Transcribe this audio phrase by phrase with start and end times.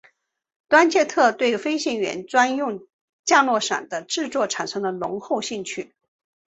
[0.69, 2.87] 瑞切特对飞行员专用
[3.23, 5.93] 降落伞的制作产生了浓厚兴趣。